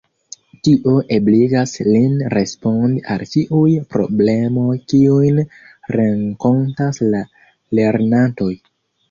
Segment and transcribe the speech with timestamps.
[0.67, 5.39] Tio ebligas lin respondi al ĉiuj problemoj kiujn
[5.99, 7.23] renkontas la
[7.83, 8.51] lernantoj.